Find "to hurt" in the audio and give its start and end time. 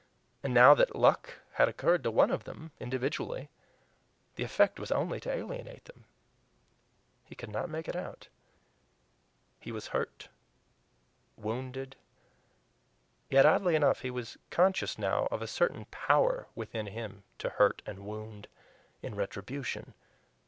17.37-17.83